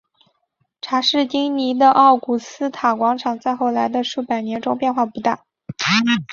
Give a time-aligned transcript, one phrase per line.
[0.81, 5.43] 查士丁尼的奥古斯塔广场在后来的数百年中变化不大。